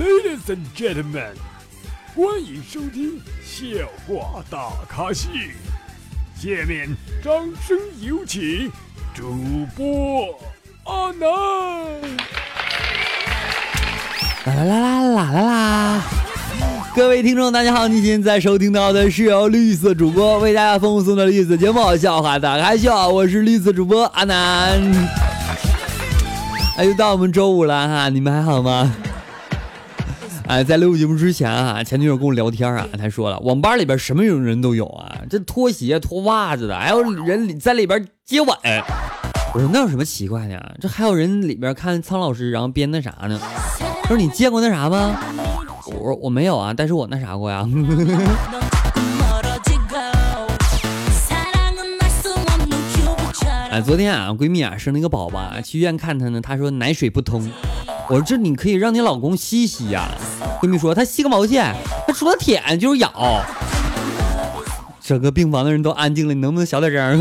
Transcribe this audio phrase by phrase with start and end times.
[0.00, 1.34] Ladies and gentlemen，
[2.16, 3.66] 欢迎收听笑
[4.08, 5.28] 话大咖秀。
[6.34, 6.88] 下面
[7.22, 7.34] 掌
[7.68, 8.72] 声有请
[9.14, 10.34] 主播
[10.84, 11.28] 阿南。
[14.46, 16.02] 啦啦啦啦啦啦啦！
[16.96, 24.80] 各位听众，大家好，你现在收听到的是由绿色主播为大家奉送的绿色节目《笑话大开笑》，我是绿色主播阿南。
[26.78, 28.90] 哎，又到我们周五了哈，你们还好吗？
[30.50, 38.48] 哎，在录节目之前啊，前女友跟我聊天啊，她说了，网吧里边什么人都有啊，这脱鞋、脱袜子的，还有人在里边接吻。
[39.54, 40.76] 我说那有什么奇怪的？
[40.80, 43.40] 这还有人里边看苍老师，然后编那啥呢？
[44.02, 45.16] 他说你见过那啥吗？
[45.86, 47.64] 我说我没有啊，但是我那啥过呀。
[53.70, 57.48] 哎，昨天啊，闺蜜啊生了一个宝宝，去医院看她呢，她说奶水不通。
[58.08, 60.10] 我说这你可以让你老公吸吸呀。
[60.60, 61.74] 闺蜜说他吸个毛线，
[62.06, 63.42] 他除了舔就是咬。
[65.00, 67.18] 整个病房的人都安静了，你能不能小点声？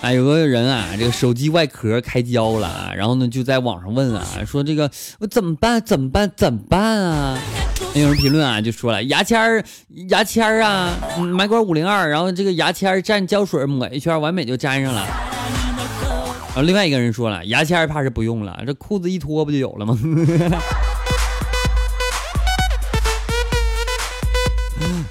[0.00, 5.82] 啊， 有个人啊，这个手机外壳开胶了，然后呢就在网上问啊，说这个我怎么办？
[5.82, 6.30] 怎么办？
[6.36, 7.38] 怎么办啊？
[7.92, 9.62] 有人评论啊，就说了牙签儿，
[10.08, 15.06] 牙签儿啊，买管五零二，然后这个牙签蘸胶水抹一圈，完美就粘上了。
[16.46, 19.98] 然后另外一个人说了，牙签怕是不用了，这裤子一脱不就有了吗？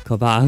[0.04, 0.44] 可怕。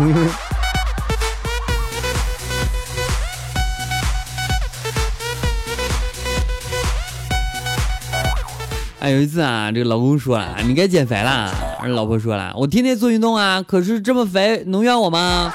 [9.00, 11.71] 哎，有一次啊，这个老公说了，你该减肥了。
[11.90, 15.52] 老婆说了，我天天做运动啊，可是这么肥能怨我吗？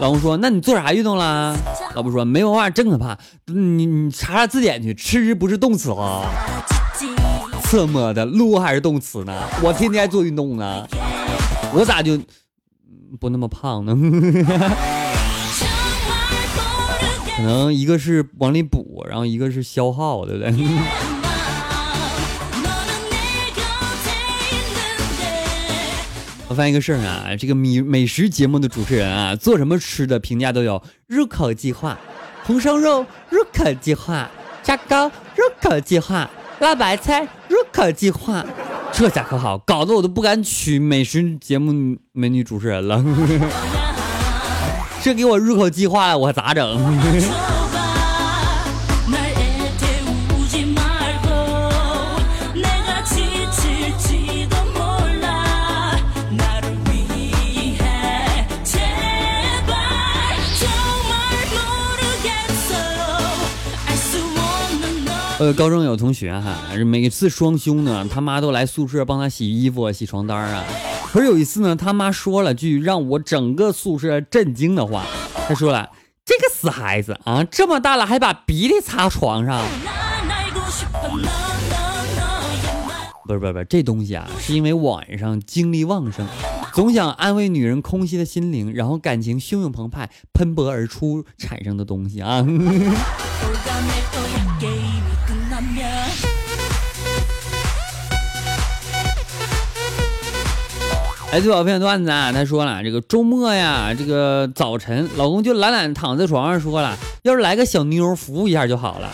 [0.00, 1.56] 老公说，那你做啥运动了？
[1.94, 3.18] 老婆说，没文化真可怕。
[3.46, 6.22] 你你查查字典去，吃不是动词啊？
[7.70, 9.32] 怎么的，撸还是动词呢？
[9.62, 10.86] 我天天做运动呢，
[11.72, 12.18] 我咋就
[13.20, 13.94] 不那么胖呢？
[17.36, 20.52] 可能一个是往里补，然后一个是消耗，对不对？
[26.54, 31.98] 发现一个事儿啊，这个美美食节目的主持人啊，做什么吃的评价都有入口即化，
[32.44, 34.28] 红烧肉入口即化，
[34.62, 38.44] 炸糕入口即化，辣白菜入口即化，
[38.92, 43.04] 这下可好，搞得我都不敢娶美食节目美女主持人了。
[45.02, 47.53] 这给我入口即化了，我咋整？
[65.40, 66.56] 呃，高中有同学哈，
[66.86, 70.64] 每次双休呢，他妈都来宿舍帮他洗衣服啊、洗床单啊。
[71.10, 75.04] 可是有一次呢，他妈说了句让我整个宿舍震惊的话，
[75.48, 75.90] 他说了
[76.24, 79.60] ：“这个死孩子啊，这么大了还把鼻涕擦床上。”
[83.26, 86.24] 不是不是不是，这东西啊，是因为晚上精力旺盛，
[86.74, 92.44] 总想安慰女人空虚的心灵，然后感情汹涌澎湃、喷薄而出产生的东西啊。
[101.30, 102.32] 哎，最好片段子啊！
[102.32, 109.10] 他说了，这个周末呀，这个早晨，老公就懒懒躺在床上，说了，要是来个小妞服务一下就好了。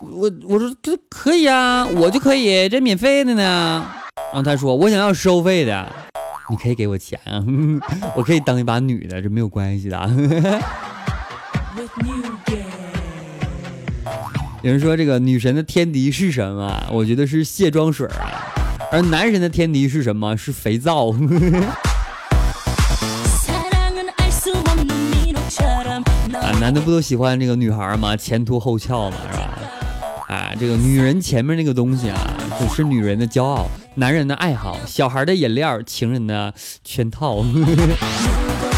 [0.00, 3.86] 我我说这可以啊，我就可以，这免费的呢。
[4.30, 5.90] 然后他说，我想要收费的，
[6.50, 7.42] 你可以给我钱啊，
[8.14, 9.98] 我可以当一把女的，这没有关系的。
[14.62, 16.82] 有人说这个女神的天敌是什么？
[16.92, 18.44] 我觉得是卸妆水啊。
[18.90, 20.36] 而男神的天敌是什么？
[20.36, 21.10] 是肥皂。
[26.34, 28.16] 啊，男的不都喜欢这个女孩吗？
[28.16, 29.58] 前凸后翘嘛，是吧？
[30.28, 32.18] 啊，这个女人前面那个东西啊，
[32.60, 33.66] 就是女人的骄傲，
[33.98, 36.54] 男人的爱好，小孩的饮料，情人的
[36.84, 37.42] 圈套。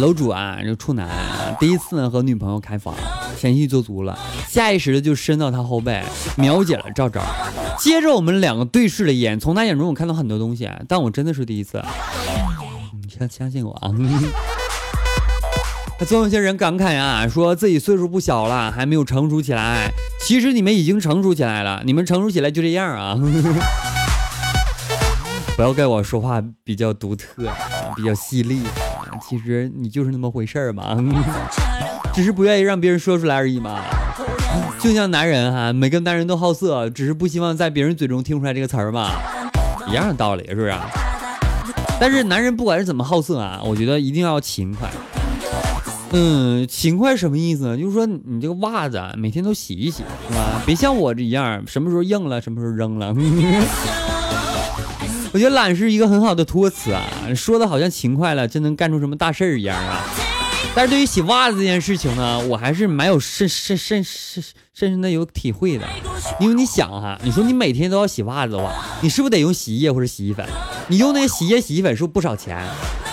[0.00, 1.08] 楼主啊，这处男
[1.58, 2.94] 第一次和女朋友开房，
[3.38, 6.02] 前戏做足了，下意识的就伸到她后背，
[6.36, 7.22] 秒解了赵赵。
[7.78, 11.82] 接着我们两个对视了一眼，从他眼中我看到很多东西，但我真的是第一次。
[12.92, 13.90] 你相相信我啊！
[15.98, 19.90] 那总有些人感慨啊，说自己岁数不小了，还没有成熟起来。
[20.20, 23.18] 其实你们已经成熟起来了，你们成熟起来就这样啊！
[25.56, 27.48] 不要怪我说话比较独特，
[27.94, 28.60] 比较犀利。
[29.22, 30.96] 其实你就是那么回事儿嘛，
[32.14, 33.80] 只是不愿意让别人说出来而已嘛。
[34.78, 39.10] 就像男人哈，每个男人都好色，只是不希望在别人嘴中听出来这个词儿嘛，
[39.88, 40.72] 一样的道理是不是？
[41.98, 44.88] 但是男人不管是怎么好色啊，我觉得一定要勤快。
[46.12, 47.76] 嗯，勤快什么意思呢？
[47.76, 50.62] 就是说你这个袜子每天都洗一洗，是吧？
[50.64, 53.14] 别像我这一样，什么时候硬了什么时候扔了。
[55.36, 57.04] 我觉得懒是一个很好的托词啊，
[57.36, 60.02] 说的好像勤快了就能干出什么大事儿一样啊。
[60.74, 65.86] 但是对于洗袜子这件事情呢，我还是蛮有深深深深深深的有体会的。
[66.40, 68.72] 因为你想哈，你说你每天都要洗袜子的话，
[69.02, 70.46] 你是不是得用洗衣液或者洗衣粉？
[70.88, 72.58] 你用那个洗衣液、洗衣粉是不是不少钱？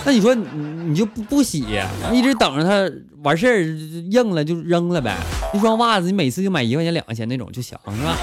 [0.06, 0.46] 那你说你
[0.86, 1.66] 你就不不洗，
[2.14, 2.90] 一直等着它
[3.22, 3.62] 完事儿
[4.10, 5.18] 硬了就扔了呗？
[5.54, 8.18] 一双袜子你每次就买一块钱两块钱那种就行是吧？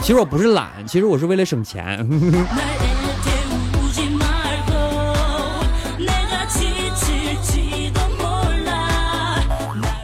[0.00, 1.84] 其实我不是懒，其实我是为了省钱。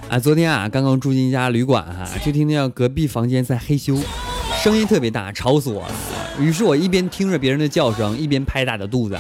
[0.11, 4.00] 啊，昨天啊，刚刚住进一家旅馆哈，就听见隔壁房间在嘿咻，
[4.62, 5.94] 声音特别大，吵死我了。
[6.38, 9.19] 于是我一边听着别人的叫声，一边拍打着肚子。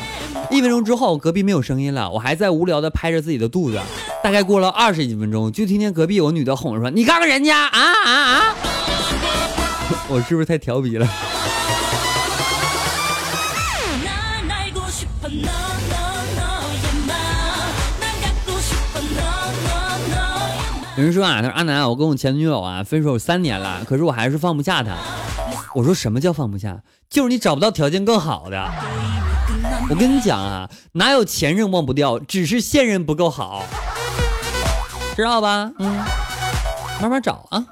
[0.50, 3.80] 一分钟之后，隔壁没有声音了，我还在无聊的拍着自己的肚子。
[4.22, 8.54] 大概过了二十几分钟，就听见隔壁有个女的哄着说：“你看看人家啊啊啊！”
[10.08, 11.06] 我是不是太调皮了？
[20.96, 24.94] 有人说啊，他说阿南，我跟我前女友啊分手三年了，可是我还是放不下她。
[25.74, 26.78] 我说什么叫放不下？
[27.10, 28.70] 就是你找不到条件更好的。
[29.90, 33.64] 我跟你讲啊，哪有前任忘不掉，只是现任不够好，
[35.16, 35.72] 知道吧？
[35.80, 35.96] 嗯，
[37.00, 37.64] 慢慢找啊。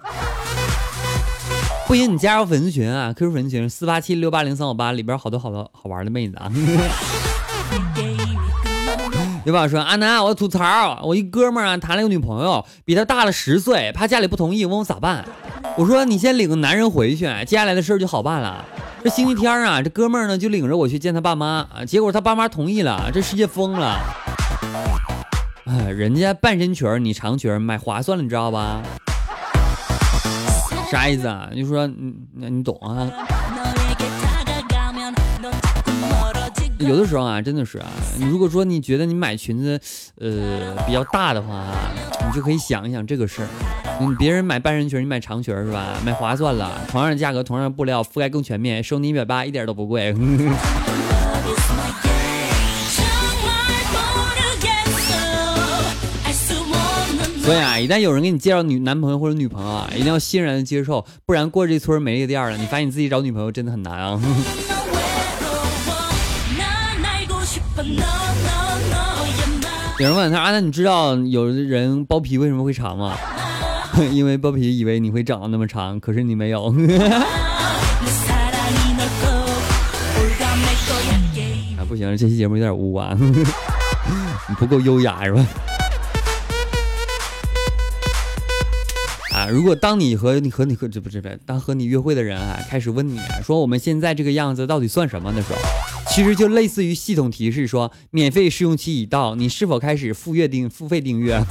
[1.93, 6.51] 不行，你加入粉丝群啊，QQ 粉丝群四八七六八零三五八，里边好多好多好玩的妹子啊。
[9.45, 15.23] 有宝说阿南，我吐槽，我一哥们儿啊谈了个女朋友，比他大了十岁，怕家里不同意，问我咋办。
[15.77, 18.65] 我说你先领个男人回去，接下来的事儿就好办了。
[19.05, 24.01] 这星期天啊，这哥们儿呢就领着我去见他爸妈啊，结果他爸妈同意了，这世界疯了。
[25.67, 28.81] 哎，人家半身裙你长裙买划算了，你知道吧？
[30.93, 31.49] 啥意思啊？
[31.57, 33.11] 就说你那你懂啊？
[36.79, 37.87] 有的时候啊，真的是啊，
[38.19, 39.81] 你如果说你觉得你买裙子，
[40.21, 41.65] 呃，比较大的话，
[42.27, 43.49] 你就可以想一想这个事儿。
[44.01, 45.95] 嗯，别人买半身裙，你买长裙是吧？
[46.05, 50.15] 买划算了，同样的价格，同样的布料，覆盖更全面，收你一百八，一点都不贵。
[57.45, 64.21] 所以啊，一旦有人给你介绍女男朋友或者女朋友啊，一定要欣然的接受，不然过这村没这店了，你发现你自己找女朋友真的很难啊。
[69.99, 73.17] 有人问他：“啊，那，你知道有人包皮为什么会长吗？
[74.13, 76.67] 因为包皮以为你会长得那么长，可是你没有。
[81.77, 83.17] 啊，不行，这期节目有点污啊，
[84.49, 85.45] 你不够优雅是吧？
[89.43, 95.59] 啊，如果当你和你和你和这不这边当和你约会的人啊，开始问你啊说我们现在这个样子到底算什么的时候？
[96.09, 101.43] 其实就类似于系统提示说，免费试用期已到，你是否开始付月订付费订阅？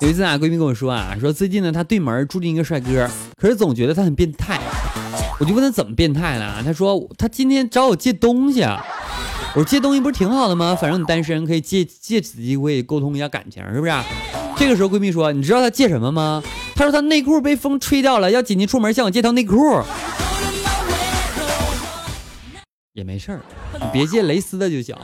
[0.00, 3.08] 有一次啊，闺蜜跟我说啊，说最近呢，她对门住进一个帅哥，
[3.40, 4.60] 可是总觉得他很变态。
[5.38, 6.62] 我就问他怎么变态了？
[6.64, 8.84] 她说他今天找我借东西啊。
[9.54, 10.76] 我说借东西不是挺好的吗？
[10.78, 13.92] 反正你单身，可以借借此机会沟通一下感情，是不是？
[14.56, 16.42] 这个时候，闺蜜说：“你知道她借什么吗？”
[16.74, 19.56] 她说：“她内裤被风吹掉了，要紧急出门，向我借条内裤。”
[22.92, 23.40] 也没事儿，
[23.74, 24.94] 你别借蕾丝的就行。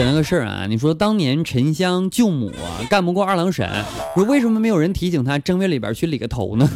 [0.00, 3.68] 想到个事儿啊，你说当年沉香救母啊，干不过二郎神，
[4.14, 6.66] 说为什么没有人提醒他正月里边去理个头呢？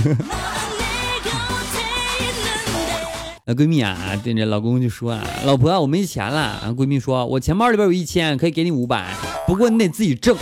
[3.45, 6.71] 那闺蜜啊，对着老公就说啊，老婆我没钱了。
[6.77, 9.15] 闺蜜说，我钱包里边有一千，可以给你五百，
[9.47, 10.37] 不过你得自己挣。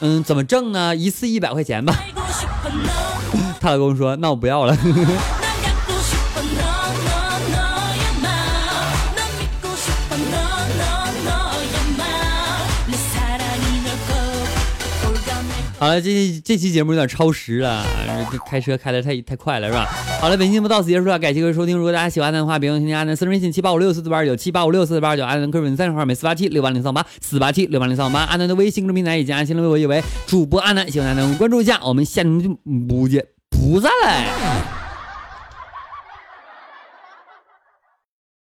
[0.00, 0.96] 嗯，怎么挣呢？
[0.96, 1.94] 一次一百块钱吧。
[3.60, 4.76] 她老公说，那我不要了。
[15.78, 17.84] 好了，这这期节目有点超时了，
[18.32, 19.84] 这开车开的太太快了，是吧？
[20.20, 21.76] 好了，本期节目到此结束了，感谢各位收听。
[21.76, 31.78] 如果大家喜欢的话，别忘添加阿南私人微信七八五六四四八二九七八五六四四八二九，阿南个人粉丝号每四八七六八零三八四八七六八零三八，阿南的微信公众平台以及安新浪微博也为主播阿南，希望大家能关注一下。
[31.84, 32.56] 我们下期
[32.88, 34.85] 不见不散嘞。